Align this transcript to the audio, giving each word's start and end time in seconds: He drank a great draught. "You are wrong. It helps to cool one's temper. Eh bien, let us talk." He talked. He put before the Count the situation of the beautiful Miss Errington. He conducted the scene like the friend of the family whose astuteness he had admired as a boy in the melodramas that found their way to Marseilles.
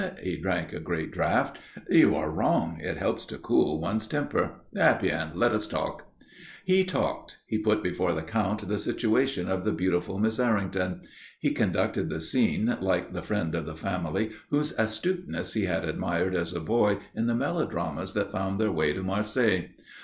He 0.23 0.35
drank 0.35 0.73
a 0.73 0.79
great 0.79 1.11
draught. 1.11 1.59
"You 1.87 2.15
are 2.15 2.31
wrong. 2.31 2.79
It 2.81 2.97
helps 2.97 3.23
to 3.27 3.37
cool 3.37 3.79
one's 3.79 4.07
temper. 4.07 4.53
Eh 4.75 4.97
bien, 4.97 5.29
let 5.35 5.51
us 5.51 5.67
talk." 5.67 6.05
He 6.65 6.83
talked. 6.83 7.37
He 7.45 7.59
put 7.59 7.83
before 7.83 8.11
the 8.13 8.23
Count 8.23 8.67
the 8.67 8.79
situation 8.79 9.47
of 9.47 9.63
the 9.63 9.71
beautiful 9.71 10.17
Miss 10.17 10.39
Errington. 10.39 11.01
He 11.39 11.51
conducted 11.53 12.09
the 12.09 12.19
scene 12.19 12.75
like 12.81 13.13
the 13.13 13.21
friend 13.21 13.53
of 13.53 13.67
the 13.67 13.75
family 13.75 14.31
whose 14.49 14.71
astuteness 14.75 15.53
he 15.53 15.65
had 15.65 15.85
admired 15.85 16.33
as 16.33 16.51
a 16.51 16.59
boy 16.61 16.97
in 17.13 17.27
the 17.27 17.35
melodramas 17.35 18.15
that 18.15 18.31
found 18.31 18.59
their 18.59 18.71
way 18.71 18.93
to 18.93 19.03
Marseilles. 19.03 19.69